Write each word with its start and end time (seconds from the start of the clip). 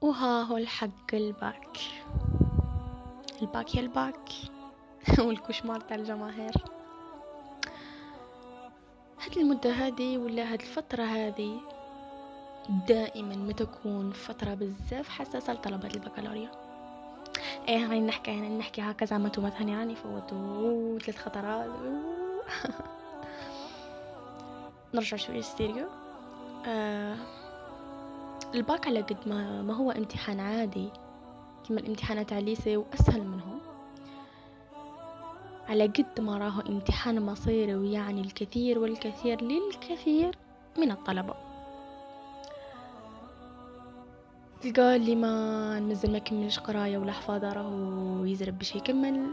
وها 0.00 0.42
هو 0.42 0.56
الحق 0.56 1.14
الباك. 1.14 1.78
الباك 3.42 3.74
يا 3.74 3.80
الباك. 3.80 4.30
والكشمار 5.26 5.80
تاع 5.80 5.96
الجماهير. 5.96 6.52
هاد 9.20 9.38
المدة 9.38 9.70
هذه 9.70 10.18
ولا 10.18 10.52
هاد 10.52 10.60
الفترة 10.60 11.02
هذه 11.02 11.60
دائما 12.88 13.36
ما 13.36 13.52
تكون 13.52 14.12
فترة 14.12 14.54
بزاف 14.54 15.08
حساسة 15.08 15.52
لطلبة 15.52 15.88
البكالوريا. 15.88 16.50
إيه 17.68 17.86
هاني 17.86 18.00
نحكي 18.00 18.30
هاني 18.30 18.58
نحكي 18.58 18.82
هكذا 18.82 19.18
ما 19.18 19.28
توما 19.28 19.50
ثاني 19.50 19.76
راني 19.76 19.96
فوته 19.96 20.98
ثلاث 20.98 21.18
خطرات 21.18 21.70
نرجع 24.94 25.16
شوية 25.16 25.40
ستيريو. 25.40 25.86
آه 26.66 27.16
الباك 28.54 28.86
على 28.86 29.00
قد 29.00 29.28
ما, 29.28 29.62
ما 29.62 29.74
هو 29.74 29.90
امتحان 29.90 30.40
عادي. 30.40 30.90
كما 31.68 31.80
الامتحانات 31.80 32.32
على 32.32 32.40
ال 32.40 32.46
lycée 32.46 32.76
وأسهل 32.76 33.22
منهم. 33.22 33.58
على 35.68 35.86
قد 35.86 36.20
ما 36.20 36.38
راه 36.38 36.62
امتحان 36.68 37.22
مصيري 37.22 37.74
ويعني 37.74 38.20
الكثير 38.20 38.78
والكثير 38.78 39.42
للكثير 39.42 40.38
من 40.78 40.90
الطلبة. 40.90 41.34
تلقى 44.60 44.96
اللي 44.96 45.14
ما 45.14 45.80
مازال 45.80 46.12
ما 46.12 46.18
كملش 46.18 46.58
قراية 46.58 46.98
ولا 46.98 47.12
حفاظة 47.12 47.52
راهو 47.52 48.24
يزرب 48.24 48.58
باش 48.58 48.76
يكمل. 48.76 49.30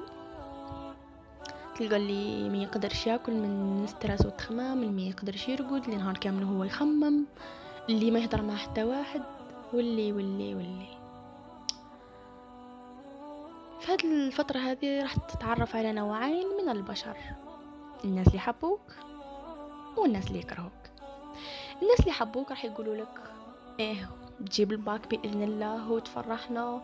تلقى 1.76 1.96
اللي 1.96 2.50
ما 2.50 2.58
يقدرش 2.58 3.08
ياكل 3.08 3.34
من 3.34 3.86
stress 3.88 4.26
والتخمام 4.26 4.84
اللي 4.84 4.92
ما 4.92 5.02
يقدرش 5.02 5.50
يرقد 5.50 5.84
اللي 5.84 5.96
نهار 5.96 6.18
كامل 6.18 6.44
هو 6.44 6.64
يخمم. 6.64 7.26
اللي 7.90 8.12
ما 8.12 8.20
يهضر 8.20 8.42
مع 8.42 8.56
حتى 8.56 8.84
واحد 8.84 9.22
واللي 9.74 10.12
واللي 10.12 10.56
واللي. 10.56 10.88
في 13.80 13.92
هذه 13.92 14.06
الفترة 14.06 14.60
هذه 14.60 15.02
راح 15.02 15.16
تتعرف 15.16 15.76
على 15.76 15.92
نوعين 15.94 16.48
من 16.62 16.70
البشر. 16.70 17.18
الناس 18.06 18.28
اللي 18.28 18.38
يحبوك 18.38 18.82
والناس 19.98 20.28
اللي 20.28 20.40
يكرهوك. 20.40 20.72
الناس 21.82 22.00
اللي 22.00 22.12
يحبوك 22.12 22.50
راح 22.50 22.66
يقولوا 22.66 22.96
لك 22.96 23.22
إيه 23.80 24.10
تجيب 24.46 24.72
الباك 24.72 25.08
بإذن 25.08 25.44
الله 25.44 25.92
وتفرحنا 25.92 26.82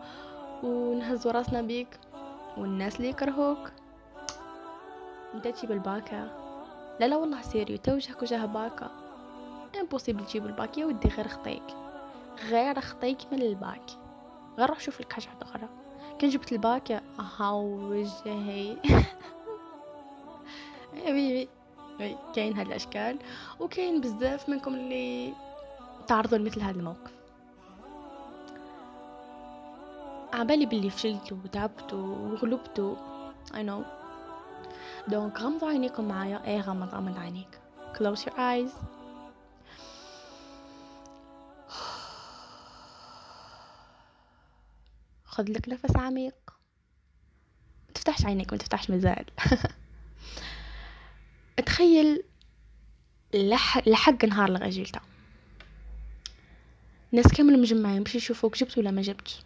ونهز 0.62 1.26
راسنا 1.26 1.62
بيك. 1.62 1.98
والناس 2.56 2.96
اللي 2.96 3.08
يكرهوك 3.08 3.72
إنت 5.34 5.48
تجيب 5.48 5.72
الباكا 5.72 6.30
لا 7.00 7.06
لا 7.06 7.16
والله 7.16 7.42
sérieux 7.42 7.76
توجهك 7.76 8.22
وجه 8.22 8.46
bac 8.46 8.90
impossible 9.80 10.26
تجيب 10.26 10.46
الباك 10.46 10.78
يا 10.78 10.86
ودي 10.86 11.08
غير 11.08 11.28
خطيك. 11.28 11.62
غير 12.44 12.80
خطيك 12.80 13.18
من 13.32 13.42
الباك 13.42 13.90
غير 14.58 14.68
روح 14.68 14.80
شوف 14.80 15.00
لك 15.00 15.12
حاجة 15.12 15.28
أخرى 15.42 15.68
كان 16.18 16.30
جبت 16.30 16.52
الباكا 16.52 17.00
أها 17.18 17.50
وجهي. 17.50 18.76
حبيبي 21.06 21.48
كاين 22.34 22.56
هاد 22.56 22.66
الأشكال. 22.66 23.18
وكاين 23.60 24.00
بزاف 24.00 24.48
منكم 24.48 24.74
اللي 24.74 25.32
تعرضوا 26.06 26.38
لمثل 26.38 26.60
هذا 26.60 26.78
الموقف. 26.78 27.12
عبالي 30.32 30.66
باللي 30.66 30.90
فشلتوا 30.90 31.36
وتعبتوا 31.44 32.16
وغلبتوا 32.16 32.96
I 33.52 33.62
know. 33.66 33.82
دونك 35.08 35.40
غمضوا 35.40 35.68
عينيكم 35.68 36.08
معايا 36.08 36.42
إيه 36.46 36.60
غمض 36.60 36.94
غمض 36.94 37.18
عينيك 37.18 37.60
close 37.94 38.18
your 38.18 38.34
eyes. 38.36 39.01
خذ 45.32 45.44
لك 45.50 45.68
نفس 45.68 45.96
عميق. 45.96 46.34
ما 47.88 47.94
تفتحش 47.94 48.24
عينيك 48.24 48.52
ما 48.52 48.58
تفتحش 48.58 48.90
مزال 48.90 49.24
تخيل 51.66 52.22
لح... 53.34 53.88
لحق 53.88 54.24
نهار 54.24 54.48
الغجيلته 54.48 55.00
الناس 57.12 57.32
كامل 57.32 57.60
مجمعين 57.60 58.02
باش 58.02 58.14
يشوفوك 58.14 58.56
جبت 58.56 58.78
ولا 58.78 58.90
ما 58.90 59.02
جبتش؟ 59.02 59.40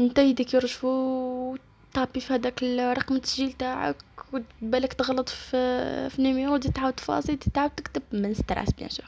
انت 0.00 0.18
يديك 0.18 0.54
يرجفو 0.54 1.56
taper 1.94 2.20
في 2.20 2.34
هذاك 2.34 2.62
الرقم 2.62 3.16
التسجيل 3.16 3.52
تاعك 3.52 4.04
وبالك 4.32 4.92
تغلط 4.92 5.28
في 5.28 6.10
في 6.10 6.22
numéro 6.22 6.56
تزيد 6.56 6.72
تعاود 6.72 6.92
تفاصيل 6.92 7.38
تعاود 7.38 7.70
تكتب 7.70 8.02
من 8.12 8.34
stress 8.34 8.72
bien 8.72 8.88
sûr. 8.88 9.06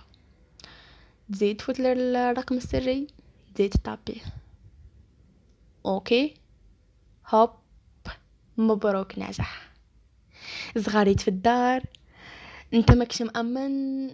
تزيد 1.33 1.57
تفوت 1.57 1.77
الرقم 1.81 2.57
السري 2.57 3.07
تزيد 3.55 3.71
تطابيه 3.71 4.38
OK؟ 5.95 6.35
hop 7.29 7.51
مبروك 8.57 9.19
ناجح 9.19 9.73
صغاريت 10.79 11.21
في 11.21 11.29
الدار. 11.29 11.83
أنت 12.75 12.93
ماكش 12.93 13.23
مأمن؟ 13.23 14.11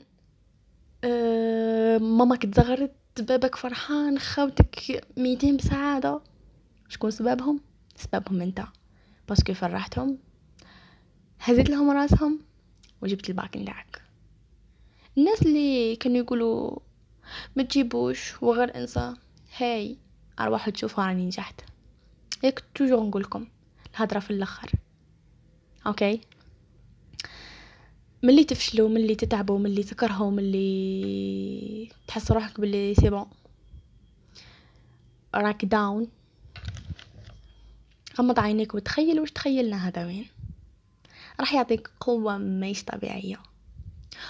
أه 1.05 1.99
ماماك 1.99 2.43
تزغرت 2.43 2.95
بابك 3.19 3.57
فرحان 3.57 4.19
خاوتك 4.19 5.05
ميتين 5.17 5.57
بسعادة. 5.57 6.21
شكون 6.89 7.11
سببهم؟ 7.11 7.61
سببهم 7.97 8.43
أنت. 8.43 8.65
parce 9.29 9.45
que 9.45 9.55
فرحتهم. 9.55 10.19
هزيت 11.41 11.71
لهم 11.71 11.91
راسهم 11.91 12.41
وجبت 13.03 13.29
الباك 13.29 13.57
نتاعك. 13.57 14.03
الناس 15.19 15.43
اللي 15.43 15.97
كانوا 15.97 16.19
يقولوا 16.19 16.79
ما 17.57 17.63
تجيبوش 17.63 18.43
وغير 18.43 18.77
أنسى 18.77 19.15
هاي. 19.57 20.04
ارواحوا 20.41 20.73
تشوفوا 20.73 21.05
راني 21.05 21.27
نجحت. 21.27 21.61
هيك 22.43 22.65
toujours 22.75 23.07
نقولكم 23.07 23.47
الهضره 23.95 24.19
في 24.19 24.31
الآخر. 24.31 24.73
OK؟ 25.87 26.21
ملي 28.23 28.45
تفشلوا 28.45 28.89
ملي 28.89 29.15
تتعبوا 29.15 29.59
ملي 29.59 29.83
تكرهوا 29.83 30.31
ملي 30.31 31.91
تحس 32.07 32.33
روحك 32.33 32.61
باللي 32.61 32.95
c'est 32.95 33.11
bon. 33.11 33.27
راك 35.35 35.65
داون 35.65 36.09
غمض 38.19 38.39
عينيك 38.39 38.75
وتخيل 38.75 39.21
واش 39.21 39.31
تخيلنا 39.31 39.89
هذا 39.89 40.07
وين. 40.07 40.27
راح 41.41 41.55
يعطيك 41.55 41.91
قوة 42.01 42.39
ماهيش 42.39 42.85
طبيعية. 42.85 43.41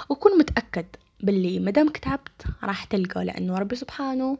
وكن 0.08 0.38
متأكد 0.38 0.86
باللي 1.20 1.58
مادامك 1.58 1.98
تعبت 1.98 2.46
راح 2.62 2.84
تلقى 2.84 3.24
لأنه 3.24 3.58
ربي 3.58 3.76
سبحانه 3.76 4.38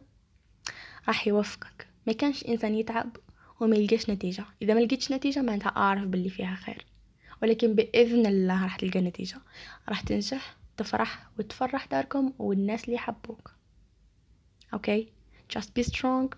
راح 1.09 1.27
يوفقك. 1.27 1.87
ما 2.07 2.13
كانش 2.13 2.45
إنسان 2.45 2.75
يتعب 2.75 3.17
وما 3.61 3.77
يلقاش 3.77 4.11
نتيجة. 4.11 4.45
إذا 4.63 4.75
ما 4.75 4.81
لقيتش 4.81 5.13
نتيجة 5.13 5.43
معناتها 5.43 5.69
أعرف 5.69 6.05
باللي 6.05 6.31
فيها 6.31 6.55
خير. 6.55 6.87
ولكن 7.43 7.75
بإذن 7.75 8.27
الله 8.27 8.63
راح 8.63 8.77
تلقى 8.77 9.01
نتيجة. 9.01 9.39
راح 9.89 10.01
تنجح 10.01 10.57
تفرح 10.77 11.27
وتفرح 11.39 11.87
داركم 11.87 12.33
والناس 12.39 12.85
اللي 12.85 12.95
يحبوك. 12.95 13.51
أوكي؟ 14.75 15.09
Just 15.59 15.67
be 15.79 15.85
strong. 15.85 16.37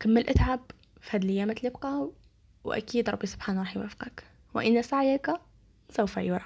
كمل 0.00 0.28
اتعب 0.28 0.60
في 1.00 1.16
هاد 1.16 1.24
الايامات 1.24 1.58
اللي 1.58 1.70
بقاو. 1.70 2.14
وأكيد 2.64 3.10
ربي 3.10 3.26
سبحانه 3.26 3.60
راح 3.60 3.76
يوفقك. 3.76 4.24
وإن 4.54 4.82
سعيك 4.82 5.30
سوف 5.90 6.16
يرى. 6.16 6.44